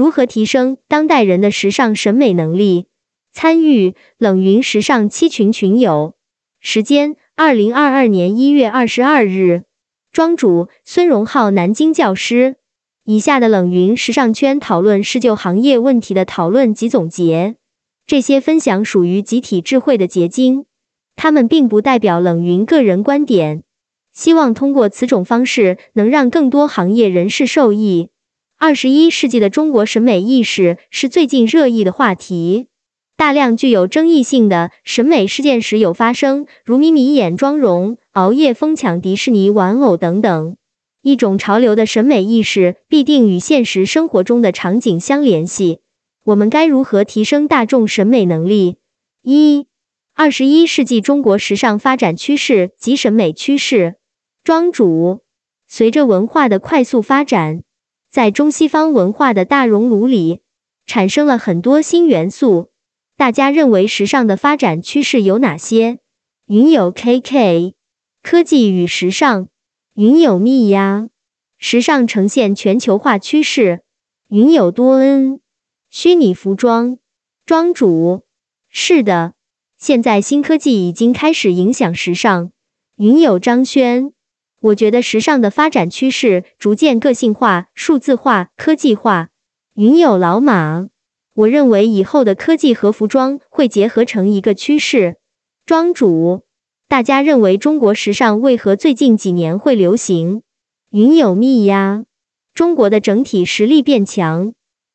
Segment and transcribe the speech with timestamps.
[0.00, 2.86] 如何提升当代人的时尚审美能力？
[3.34, 6.14] 参与冷云时尚七群群友，
[6.58, 9.64] 时间二零二二年一月二十二日，
[10.10, 12.56] 庄主孙荣浩，南京教师。
[13.04, 17.56] 以下的冷云时尚圈讨论是就行业问题的讨论及总结，
[18.06, 20.64] 这些分享属于集体智慧的结晶，
[21.14, 23.64] 他们并不代表冷云个人观点。
[24.14, 28.08] 希望通过此种方式，能让更多行业人士受益。
[28.62, 32.66] 二十一世纪的中国审美意识是最近热议的话题，
[33.16, 40.58] 大量具有争议性的审美事件时有发生，如眯眯眼妆容、熬夜疯抢迪士尼玩偶等等。
[41.00, 45.80] 一种潮流的审美意识必定与现实生活中的场景相联系。
[46.22, 48.76] 我们该如何提升大众审美能力？
[49.22, 49.68] 一、
[50.14, 53.94] 二十一世纪中国时尚发展趋势及审美趋势。
[54.44, 55.22] 庄主，
[55.66, 57.62] 随着文化的快速发展，
[58.10, 60.40] 在中西方文化的大熔炉里，
[60.84, 62.72] 产生了很多新元素。
[63.16, 66.00] 大家认为时尚的发展趋势有哪些？
[66.46, 67.74] 云友 KK，
[68.20, 69.48] 科技与时尚。
[69.94, 71.08] 云有密呀，
[71.56, 73.82] 时尚呈现全球化趋势。
[74.28, 75.40] 云有多恩，
[75.88, 76.98] 虚拟服装
[77.46, 78.24] 庄主
[78.68, 79.34] 是的，
[79.78, 82.50] 现在新科技已经开始影响时尚。
[82.96, 84.12] 云有张轩，
[84.60, 89.30] 我觉得时尚的发展趋势逐渐个性化、数字化、科技化。
[89.74, 90.88] 云有老马，
[91.34, 95.16] 我认为以后的科技和服装会结合成一个趋势。
[95.64, 96.42] 庄主。
[96.88, 100.42] 大家认为中国时尚为何最近几年会流行？
[100.90, 102.02] 云有密呀，
[102.52, 104.54] 中国的整体实力变强，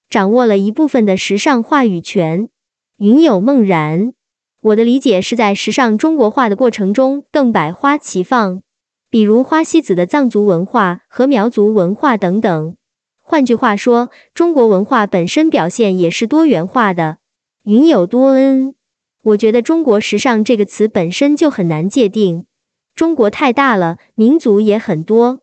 [0.10, 2.50] 掌握了一部分的时尚话语权。
[2.98, 4.12] 云有梦然，
[4.62, 8.62] 我的理解是在时尚中国化的过程中更百花齐放，
[9.10, 12.76] 比如花西子的藏族文化和苗族文化等等。
[13.22, 17.18] 换句话说，中国文化本身表现也是多元化的。
[17.64, 18.76] 云有多恩。
[19.24, 22.46] 我觉得“中国时尚”这个词本身就很难界定。
[22.94, 25.40] 中国太大了，民族也很多。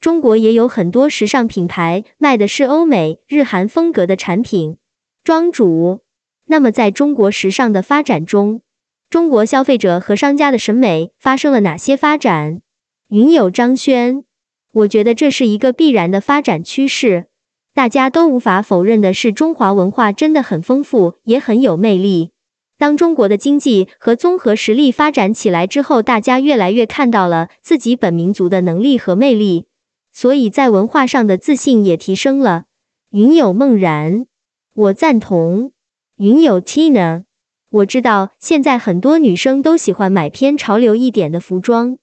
[0.00, 4.78] 中国也有很多时尚品牌，卖的是欧美、日韩风格的产品。
[5.22, 6.00] 庄主，
[6.46, 8.62] 那么在中国时尚的发展中，
[9.10, 12.62] 中国消费者和商家的审美发生了哪些发展？
[13.08, 14.24] 云友张轩，
[14.72, 17.26] 我觉得这是一个必然的发展趋势。
[17.72, 22.32] 大家都无法否认的是，中华文化真的很丰富，也很有魅力。
[22.76, 29.66] 当中国的经济和综合实力发展起来之后，大家越来越看到了自己本民族的能力和魅力，
[30.12, 32.64] 所以在文化上的自信也提升了。
[33.10, 34.26] 云有梦然，
[34.74, 35.70] 我赞同。
[36.16, 37.22] 云有 Tina，
[37.70, 41.98] 我知道现在很多女生都喜欢买偏潮流一点的服装，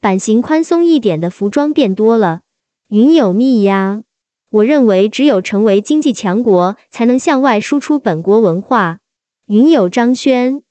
[0.00, 2.42] 版型宽松一点的服装变多了。
[2.88, 4.02] 云有蜜呀，
[4.50, 9.00] 我认为只有成为经济强国，才能向外输出本国文化。
[9.46, 10.62] 云友张轩，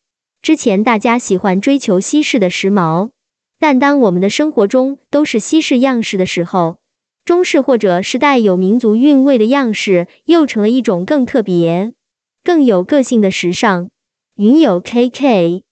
[0.41, 3.09] 之前大家喜欢追求西式的时髦，
[3.59, 6.79] 但当我们的生活中都是西式样式的时候，
[7.25, 11.93] 中式或者是带有民族韵味的样式，又成了一种更特别、
[12.45, 13.89] 更有个性的时尚。
[14.35, 15.63] 云友 KK，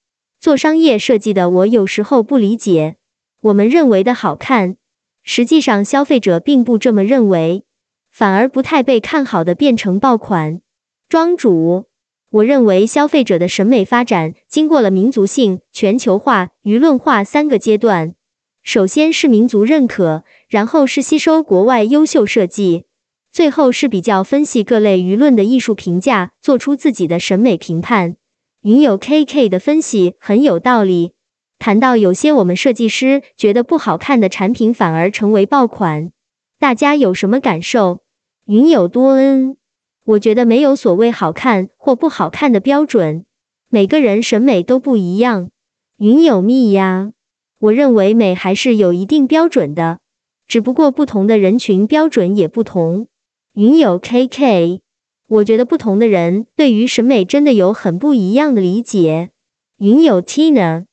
[0.42, 2.98] 做商业设计的我有时候不理解，
[3.46, 4.78] 我们认为的好看，
[5.22, 7.64] 实际上消费者并不这么认为，
[8.10, 10.62] 反而不太被看好的变成爆款。
[11.08, 11.86] 庄主。
[12.32, 18.16] 我认为消费者的审美发展经过了民族性、全球化、舆论化三个阶段。
[18.64, 22.86] 首先是民族认可，然后是吸收国外优秀设计，
[23.32, 28.16] 最后是比较分析各类舆论的艺术评价，做出自己的审美评判。
[28.62, 31.14] 云友 KK 的分析很有道理，
[31.58, 36.12] 谈到有些我们设计师觉得不好看的产品反而成为爆款，
[36.60, 38.02] 大家有什么感受？
[38.46, 39.58] 云友多恩。
[40.06, 43.26] 我觉得没有所谓好看或不好看的标准，
[43.70, 45.50] 每个人审美都不一样。
[45.98, 47.12] 云有蜜呀，
[47.60, 50.00] 我认为美还是有一定标准的，
[50.46, 53.08] 只不过不同的人群标准也不同。
[53.54, 54.82] 云有 KK，
[55.28, 59.32] 我觉得不同的人对于审美真的有很不一样的理解。
[59.78, 60.86] 云有 Tina，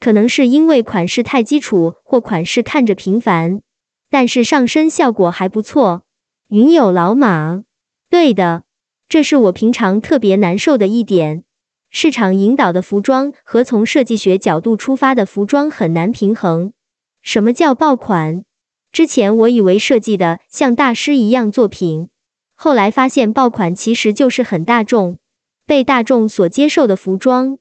[0.00, 3.60] 可能是因为款式太基础或款式看着平凡，
[4.08, 6.02] 但是上身效果还不错。
[6.48, 7.62] 云有老马。
[8.08, 8.64] 对的，
[9.08, 11.44] 这是我平常特别难受的一点。
[11.90, 16.72] 市场引导的服装和从设计学角度出发的服装很难平衡。
[17.20, 18.44] 什么叫爆款？
[18.90, 22.08] 之前我以为设计的像大师一样作品，
[22.54, 25.18] 后来发现爆款其实就是很大众、
[25.66, 27.58] 被大众所接受的服装，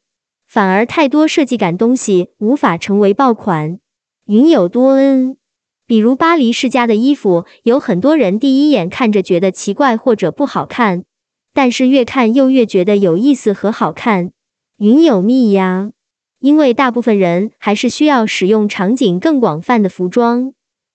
[0.49, 3.77] 反而太多设计感东西无法成为爆款。
[4.25, 5.37] 云有多恩。
[5.85, 11.03] 比如巴黎世家的衣服，有很多人第一眼看着觉得奇怪或者不好看，
[11.53, 14.31] 但是越看又越觉得有意思和好看。
[14.77, 15.91] 云有蜜呀，
[16.39, 20.53] 因为大部分人还是需要使用场景更广泛的服装，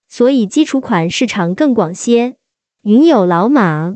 [0.08, 2.34] 所以基础款市场更广些。
[2.82, 3.94] 云有老马，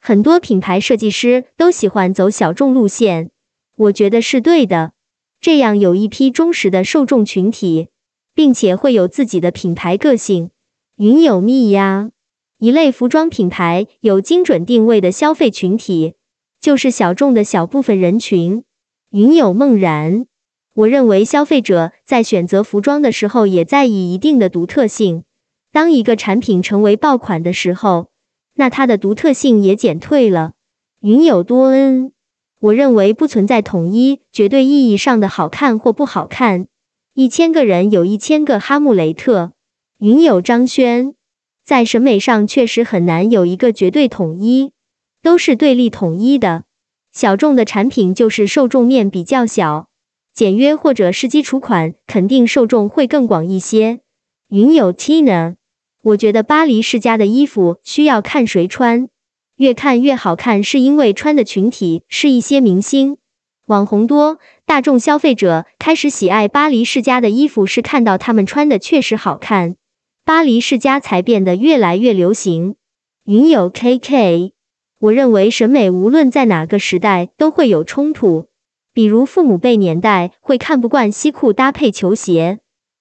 [0.00, 3.30] 很多品牌设计师都喜欢走小众路线，
[3.74, 4.92] 我觉得是对的。
[5.40, 7.88] 这样有一批忠实的受众群体，
[8.34, 10.50] 并且会有自己的品牌个性。
[10.96, 12.10] 云有蜜呀，
[12.58, 16.14] 一类服装品牌有精准定位的消费群体，
[16.60, 18.64] 就是小众的小部分人群。
[19.10, 20.26] 云有梦然，
[20.74, 25.24] 我认为消费者在选择服装的时候，也在意一定的独特性。
[25.72, 28.10] 当一个产品成为爆款的时候，
[28.56, 30.52] 那它的独特性也减退了。
[31.00, 32.12] 云有多恩。
[32.60, 36.66] 我认为不存在统一、绝对意义上的好看或不好看。
[37.14, 39.52] 一千个人有一千个哈姆雷特。
[39.98, 41.14] 云有张轩，
[41.64, 44.72] 在审美上确实很难有一个绝对统一，
[45.22, 46.64] 都是对立统一的。
[47.10, 49.88] 小众的产品就是受众面比较小，
[50.34, 54.00] 简约或者是基础款，肯定受众会更广一些。
[54.48, 55.56] 云有 Tina，
[56.02, 59.08] 我觉得巴黎世家的衣服需要看谁穿。
[59.60, 63.18] 越看越好看，是因为穿的群体是一些明星、
[63.66, 69.76] 网红多，大众消费者开始喜爱巴黎世家的衣服，是看到他们穿的确实好看，
[70.24, 72.76] 巴黎世家才变得越来越流行。
[73.26, 74.52] 云有 KK，
[74.98, 78.46] 我认为审美无论在哪个时代都会有冲突，
[78.94, 82.60] 比如父母辈年代会看不惯西裤搭配球鞋，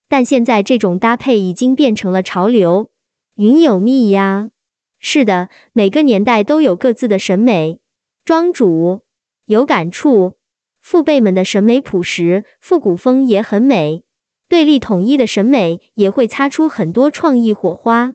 [0.10, 2.90] 但现在这种搭配已经变成了潮流。
[3.38, 4.50] 云有蜜呀。
[5.00, 7.80] 是的，每个年代都有各自的审美。
[8.26, 9.06] 庄主
[9.46, 10.38] 有感触，
[10.82, 14.04] 父辈们的审美朴实，复古风也很美。
[14.50, 18.14] 对立统一的审美也会擦出很多创意火花。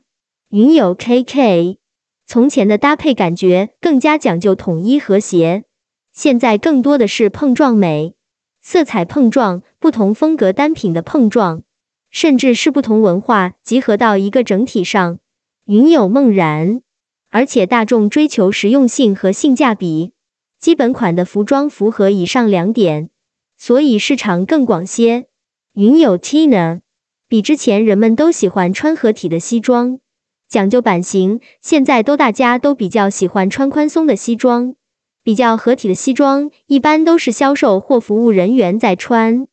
[0.49, 1.77] 云有 KK，
[2.27, 5.63] 从前的搭配感觉更加讲究统一和谐，
[6.13, 8.15] 现在更多的是碰撞美，
[8.61, 11.63] 色彩碰撞，不同风格单品的碰撞，
[12.11, 15.19] 甚至是不同文化集合到一个整体上。
[15.67, 16.81] 云有梦然，
[17.31, 20.13] 而且大众追求实用性和性价比，
[20.59, 23.09] 基本款的服装符合以上两点，
[23.57, 25.25] 所以市场更广些。
[25.73, 26.81] 云有 Tina，
[27.27, 29.99] 比之前人们都喜欢穿合体的西装，
[30.47, 34.75] 讲究版型，现在都大家都比较喜欢穿宽松的西装，
[35.23, 39.47] 比较合体的西装一般都是销售或服务人员在穿。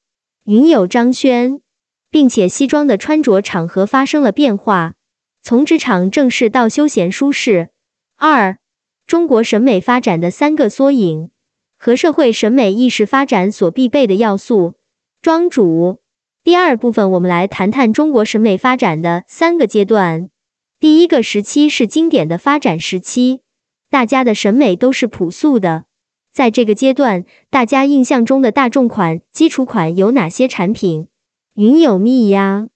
[0.45, 1.63] 云有张轩，
[2.11, 4.93] 并且西装的穿着场合发生了变化。
[5.43, 7.71] 从职场正式到休闲舒适。
[8.17, 8.59] 二、
[9.07, 11.31] 中国审美发展的三个缩影
[11.77, 14.75] 和社会审美意识发展所必备的要素。
[15.21, 16.01] 庄主，
[16.45, 20.31] 第二部分我们来谈谈中国审美发展的三个阶段。
[20.79, 23.43] 第一个时期是经典的发展时期，
[23.91, 25.85] 大家的审美都是朴素的。
[26.33, 31.09] 在这个阶段，大家印象中的大众款、基础款有哪些产品？
[31.55, 32.69] 云有蜜呀。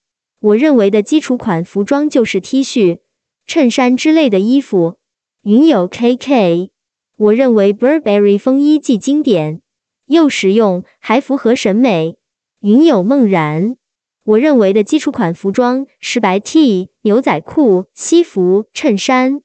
[0.47, 3.01] 我认为的基础款服装就是 T 恤、
[3.47, 4.99] 衬衫之类的衣服。
[5.43, 6.71] 云有 KK，
[7.17, 9.61] 我认为 Burberry 风衣既经典
[10.07, 12.19] 又实用，还符合审美。
[12.61, 13.77] 云有梦然，
[14.25, 19.41] 我认为的基础款服装是白 T、牛仔裤、西服、衬衫。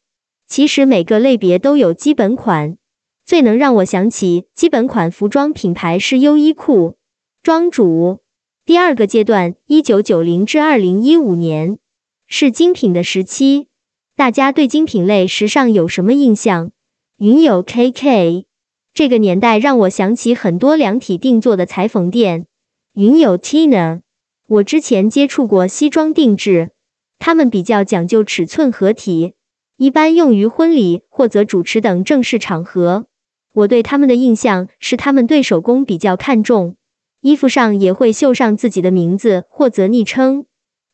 [0.47, 2.77] 其实每个类别都有基本款，
[3.25, 6.97] 最能让我想起基本款服装品牌是优衣库。
[7.41, 8.19] 庄主。
[8.63, 11.79] 第二个阶段，一九九零至二零一五年，
[12.27, 13.69] 是精品的时期。
[14.15, 16.71] 大家对精品类时尚有什么印象？
[17.17, 18.45] 云有 KK，
[18.93, 22.45] 这个年代让我想起很多量体定做的裁缝店。
[22.93, 24.01] 云有 Tina，
[24.47, 26.69] 我之前接触过西装定制，
[27.17, 29.33] 他们比较讲究尺寸合体，
[29.77, 33.07] 一般用于婚礼或者主持等正式场合。
[33.53, 36.75] 我对他们的印象是，他们对手工比较看重。
[37.21, 40.45] 衣服上也会绣上自己的名字或者昵称。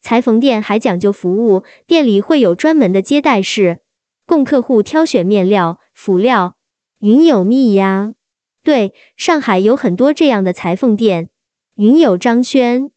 [0.01, 3.79] 裁缝店还讲究服务，店里会有专门的接待室，
[4.25, 6.55] 供客户挑选面料、辅料。
[6.99, 8.13] 云有蜜呀，
[8.63, 11.29] 对，上海有很多这样的裁缝店。
[11.75, 12.89] 云有张轩，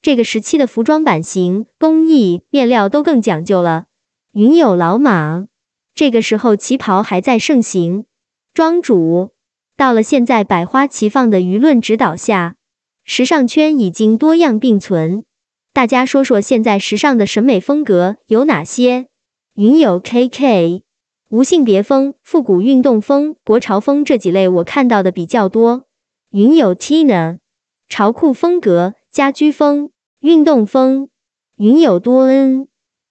[0.00, 3.86] 这个时期的服装版型、工艺、面料都更讲究了。
[4.32, 5.46] 云有老马，
[5.94, 8.04] 这个时候旗袍还在盛行。
[8.54, 9.32] 庄主，
[9.76, 12.57] 到了现在百花齐放的舆论指导下。
[13.10, 15.24] 时尚圈已经多样并存，
[15.72, 19.06] 大家说说现在时尚的审美风格有哪些？
[19.54, 20.82] 云有 KK，
[21.30, 25.86] 无性别风、复古运动风、国潮风这几类我看到的比较多。
[26.32, 27.38] 云有 Tina，
[27.88, 31.08] 潮酷风格、家居风、运动风。
[31.56, 32.68] 云有多恩，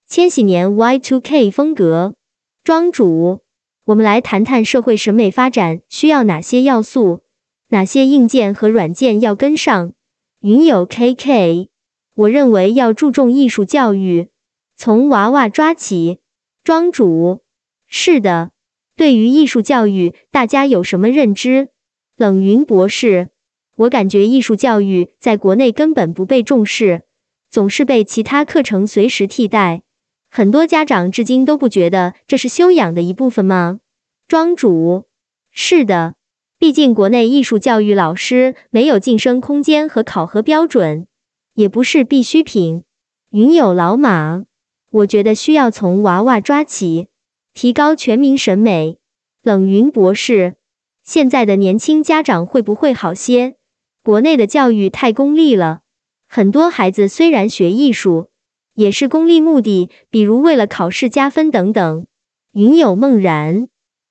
[0.08, 2.14] 千禧年 Y2K 风格。
[2.62, 3.40] 庄主，
[3.84, 7.22] 我们来谈谈社会审美发展需要哪些要素，
[7.68, 9.92] 哪些硬件和软件要跟上。
[10.40, 11.68] 云友 KK，
[12.14, 14.28] 我认为要注重艺术教育，
[14.76, 16.20] 从娃娃抓起。
[16.62, 17.42] 庄主，
[17.86, 18.50] 是的。
[18.96, 21.68] 对于艺术教育，大家有什么认知？
[22.16, 23.30] 冷云博士，
[23.76, 27.02] 我感觉艺术教育在国内根本不被重视，
[27.50, 29.82] 总是被其他课程随时替代。
[30.28, 33.80] 很多家长至今都不觉得这是修养的一部分吗？
[34.26, 35.06] 庄主，
[35.50, 36.16] 是的，
[36.60, 41.06] 毕竟国内艺术教育老师没有晋升空间和考核标准，
[41.54, 42.82] 也不是必需品。
[43.30, 44.42] 云有老马，
[44.90, 47.08] 我觉得需要从娃娃抓起。
[47.54, 48.98] 提高全民审美，
[49.42, 50.56] 冷云博士，
[51.04, 53.56] 现在的年轻家长会不会好些？
[54.02, 55.82] 国内的教育太功利了，
[56.28, 58.30] 很多孩子虽然学艺术，
[58.74, 62.06] 也是功利目的，比如为了考试加分等等。
[62.52, 63.68] 云有梦然，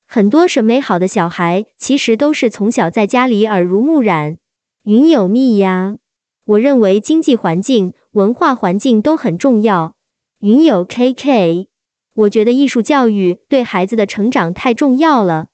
[0.09, 4.37] 很多审美好的小孩其实都是从小在家里耳濡目染。
[4.85, 5.97] 云有蜜呀，
[6.45, 9.97] 我认为经济环境、文化环境都很重要。
[10.39, 11.67] 云有 KK。
[12.13, 15.47] 我觉得艺术教育对孩子的成长太重要了，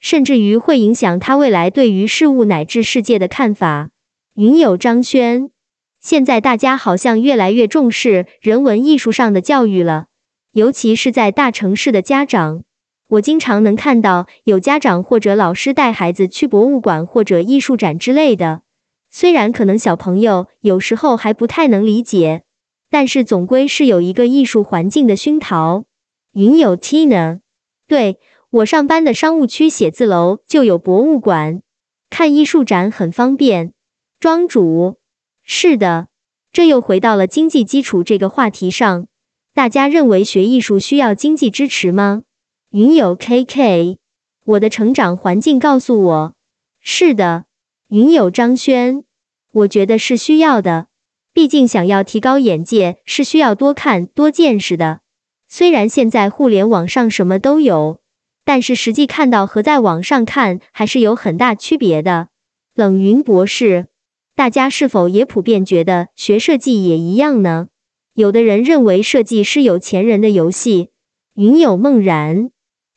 [0.00, 3.90] 甚至于会影响他未来对于事物乃至世界的看法。
[4.34, 5.50] 云友张轩，
[6.00, 10.06] 现在大家好像越来越重视人文艺术上的教育了，
[10.50, 12.64] 尤其是在大城市的家长，
[13.10, 18.62] 我经常能看到有家长或者老师带孩子去博物馆或者艺术展之类的。
[19.10, 22.44] 虽然可能小朋友有时候还不太能理解，
[22.88, 25.86] 但是总归是有一个艺术环境的熏陶。
[26.32, 27.40] 云有 Tina，
[27.88, 31.62] 对我上班的商务区写字楼就有博物馆，
[32.08, 33.72] 看艺术展很方便。
[34.20, 34.98] 庄主，
[35.42, 36.06] 是的，
[36.52, 39.08] 这又回到了经济基础这个话题上。
[39.52, 42.22] 大家认为学艺术需要经济支持吗？
[42.72, 43.98] 云有 KK，
[44.44, 46.34] 我的成长环境告诉我，
[46.78, 47.46] 是的。
[47.88, 49.02] 云有张轩，
[49.50, 50.86] 我觉得是需要的，
[51.32, 55.00] 毕竟想要提高眼界，是需要多看多见识的。
[55.48, 57.98] 虽然现在互联网上什么都有，
[58.44, 62.28] 但是实际看到和在网上看还是有很大区别的。
[62.76, 63.88] 冷云博士，
[64.36, 67.66] 大家是否也普遍觉得学设计也一样呢？
[68.14, 70.90] 有的人认为设计是有钱人的游戏。
[71.34, 72.50] 云有梦然，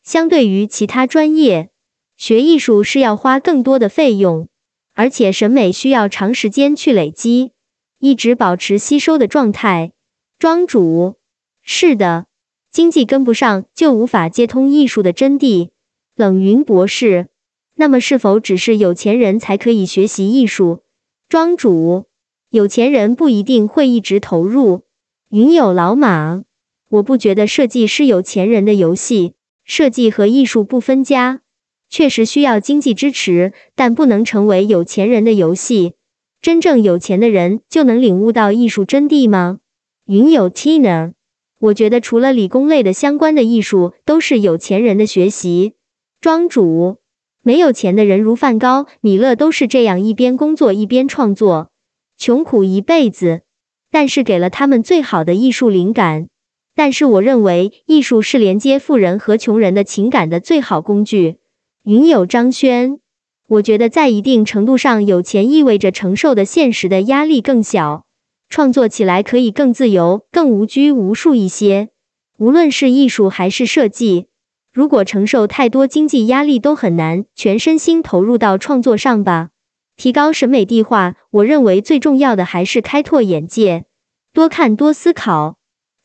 [0.03, 1.69] 相对于其他专业，
[2.17, 4.49] 学艺术是要花更多的费用，
[4.93, 7.53] 而且审美需要长时间去累积，
[7.99, 9.93] 一直保持吸收的状态。
[10.37, 11.15] 庄主，
[11.61, 12.25] 是的。
[12.69, 15.69] 经济跟不上，就无法接通艺术的真谛。
[16.15, 17.29] 冷云博士，
[17.75, 20.83] 那么是否只是有钱人才可以学习艺术？
[21.29, 22.07] 庄主，
[22.49, 24.83] 有钱人不一定会一直投入。
[25.29, 26.43] 云有老马，
[26.89, 31.41] 我不觉得设计是有钱人的游戏，设计和艺术不分家，
[31.89, 35.93] 确实需要经济支持，但不能成为有钱人的游戏。
[36.41, 39.59] 真正有钱的人就能领悟到艺术真谛吗？
[40.05, 41.13] 云有 Tina。
[41.59, 45.75] 我觉得除了理工类的相关的艺术，都是有钱人的学习。
[46.19, 46.97] 庄主，
[47.41, 51.71] 没有钱的人如梵高、米勒都是这样一边工作一边创作，
[52.17, 53.43] 穷苦一辈子，
[53.89, 56.27] 但是给了他们最好的艺术灵感。
[56.75, 61.37] 但是我认为艺术是连接富人和穷人的情感的最好工具。
[61.83, 62.99] 云友张轩，
[63.47, 68.05] 我觉得在一定程度上，有钱意味着承受的现实的压力更小。
[68.49, 71.89] 创作起来可以更自由、更无拘无束一些。
[72.37, 74.27] 无论是艺术还是设计，
[74.71, 79.49] 如果承受太多经济压力，都很难全身心投入到创作上吧。
[79.95, 83.85] 提高审美地化，我认为最重要的还是开拓眼界，
[84.33, 85.57] 多看多思考。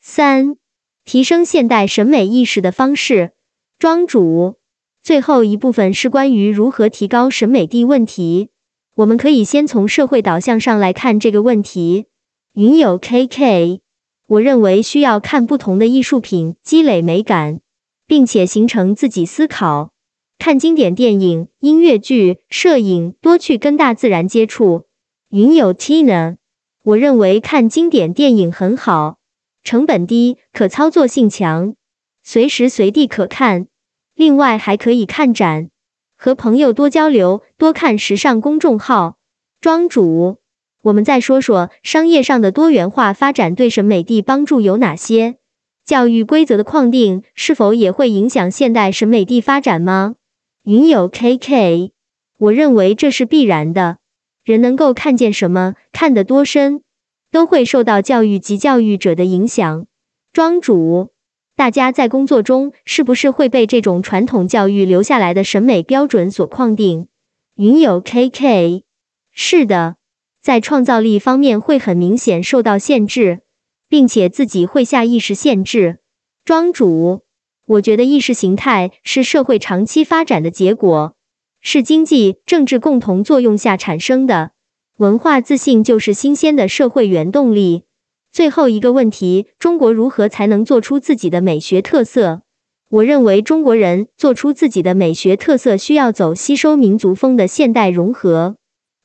[0.09, 0.57] 三、
[1.05, 3.33] 提升现代审美意识的方式。
[3.77, 4.55] 庄主，
[5.03, 8.49] 最后一部分是关于如何提高审美地问题。
[8.95, 12.07] 我们可以先从社会导向上来看这个问题。
[12.55, 13.81] 云友 KK，
[14.25, 17.59] 我认为需要看不同的艺术品，积累美感，
[18.07, 19.91] 并且形成自己思考。
[20.39, 24.85] 看经典电影、音乐剧、摄影，多去跟大自然接触。
[25.29, 26.37] 云友 Tina，
[26.81, 29.18] 我认为看经典电影很好，
[29.63, 31.75] 成本低，可操作性强，
[32.23, 33.67] 随时随地可看。
[34.15, 35.69] 另外还可以看展，
[36.17, 39.17] 和朋友多交流，多看时尚公众号。
[39.61, 40.39] 庄主。
[40.81, 45.35] 我们再说说商业上的多元化发展对审美地帮助有哪些？
[45.85, 50.15] 教育规则的框定是否也会影响现代审美地发展吗？
[50.63, 51.91] 云友 KK，
[52.37, 53.97] 我认为这是必然的。
[54.45, 56.81] 人能够看见什么，看得多深，
[57.31, 59.85] 都会受到教育及教育者的影响。
[60.31, 61.11] 庄主，
[61.55, 67.07] 大家在工作中是不是会被这种传统教育留下来的审美标准所框定？
[67.55, 68.83] 云友 KK，
[69.31, 69.97] 是的，
[70.41, 73.41] 在创造力方面会很明显受到限制，
[73.89, 75.99] 并且自己会下意识限制。
[76.45, 77.23] 庄主，
[77.65, 81.15] 我觉得意识形态是社会长期发展的结果，
[81.59, 84.51] 是经济、政治共同作用下产生的。
[84.99, 87.83] 文化自信就是新鲜的社会原动力。
[88.33, 92.41] 最后一个问题：中国如何才能做出自己的美学特色？
[92.89, 98.57] 我认为中国人做出自己的美学特色，需要走吸收民族风的现代融合，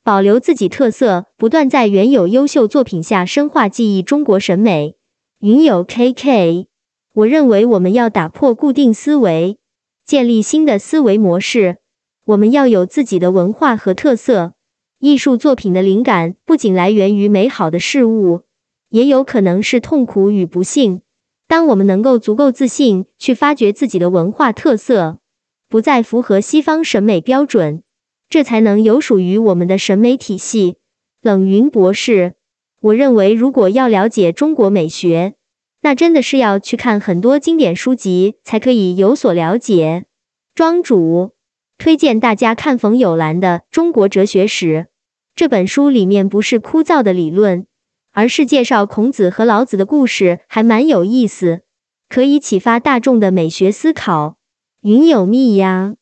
[0.03, 4.97] 保留自己特色，不断在原有优秀作品下深化记忆中国审美。
[5.39, 6.65] 云友 KK，
[7.13, 9.59] 我认为我们要打破固定思维，
[10.05, 11.77] 建立新的思维模式。
[12.25, 14.54] 我们要有自己的文化和特色。
[14.99, 18.41] 艺术作品的灵感不仅来源于美好的事物。
[18.89, 21.01] 也有可能是痛苦与不幸。
[21.47, 25.19] 当我们能够足够自信去发掘自己的文化特色，
[25.67, 27.83] 不再符合西方审美标准，
[28.29, 30.77] 这才能有属于我们的审美体系。
[31.21, 32.35] 冷云博士，
[32.79, 35.35] 我认为如果要了解中国美学，
[35.81, 40.05] 那真的是要去看很多经典书籍才可以有所了解。
[40.53, 41.34] 庄主
[41.77, 44.65] 推荐大家看冯友兰的《中国哲学史》
[45.35, 47.67] 这本书，里面不是枯燥的理论。
[48.17, 51.63] 而是介绍孔子和老子的故事，还蛮有意思，
[52.07, 54.37] 可以启发大众的美学思考。
[54.81, 55.95] 云有密呀，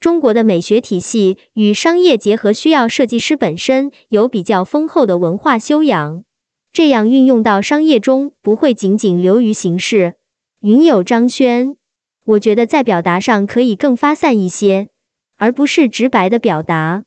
[0.00, 6.24] 中国的美学体系与商业结合，需要设计师本身有比较丰厚的文化修养，
[6.72, 10.14] 这样运用到商业中不会仅仅流于形式。
[10.60, 11.76] 云有张轩，
[12.24, 14.88] 我觉得在表达上可以更发散一些，
[15.40, 17.04] 而不是直白的表达。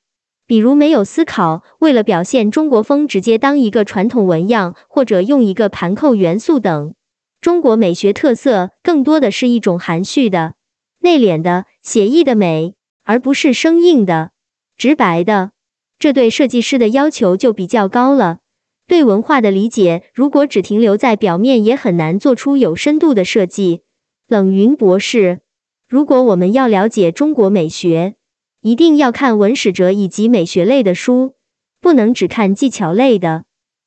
[0.47, 6.95] 比如没有思考，为了表现中国风，直接当一个传统纹样，或者用一个盘扣元素等。
[7.39, 10.55] 中国美学特色更多的是一种含蓄的、
[10.99, 12.73] 内敛的、写意的美，
[13.03, 14.31] 而不是生硬的、
[14.75, 15.51] 直白的。
[15.99, 18.39] 这对设计师的要求就比较高了。
[18.87, 23.83] 对文化的理解，如果只停留在表面，也很难做出有深度的设计。
[24.27, 25.41] 冷云博士，
[25.87, 28.15] 如果我们要了解中国美学，
[28.63, 31.35] 一定要看文史哲以及美学类的书，
[31.81, 33.43] 不能只看技巧类的。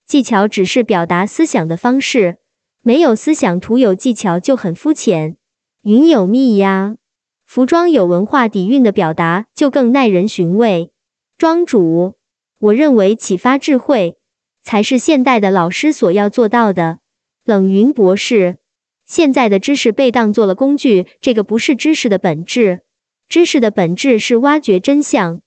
[0.07, 2.37] 技巧只是表达思想的方式，
[2.83, 5.39] 没有思想，徒有技巧就很肤浅。
[5.83, 6.97] 云有密呀，
[7.47, 10.93] 服装有文化底蕴的表达就更耐人寻味。
[11.39, 12.17] 庄主，
[12.59, 14.19] 我认为启发智慧
[14.63, 16.99] 才是现代的老师所要做到的。
[17.47, 18.59] 冷云博士，
[19.07, 22.83] 现在的知识被当做了工具，这个不是知识的本质。
[23.29, 25.41] 知识的本质是挖掘真相、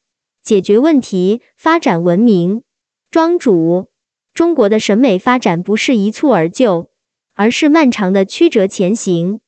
[0.43, 2.63] 解决问题、发展文明。
[3.09, 3.89] 庄主，
[4.33, 6.89] 中国的审美发展不是一蹴而就，
[7.33, 9.39] 而是漫长的曲折前行。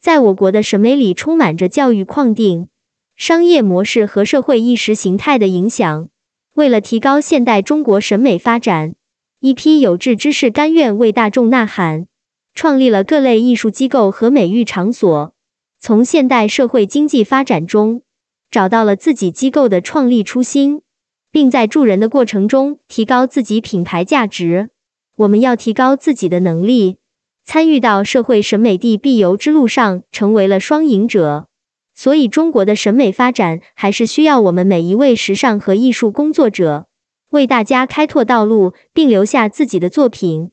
[0.00, 2.68] 在我国的审美里，充满着教育框定、
[3.16, 6.08] 商业模式和社会意识形态的影响。
[6.54, 8.94] 为了提高现代中国审美发展，
[9.40, 12.06] 一批有志之士甘愿为大众呐喊，
[12.54, 15.34] 创立了各类艺术机构和美育场所。
[15.80, 18.02] 从现代社会经济发展中
[18.50, 20.82] 找到了自己机构的创立初心，
[21.30, 24.70] 并在助人的过程中提高自己品牌价值。
[25.16, 26.98] 我们要提高自己的能力，
[27.44, 31.46] 参与到社会审美地必游之路上，成为了双赢者。
[31.94, 36.86] 所以，中国的审美发展还是需要我们每一位时尚和艺术工作者
[37.30, 40.50] 为大家开拓道路，并留下自己的作品。